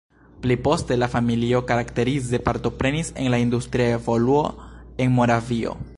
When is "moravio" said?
5.21-5.77